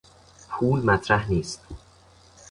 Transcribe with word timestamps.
پول 0.49 0.83
مطرح 0.85 1.29
نیست. 1.31 1.61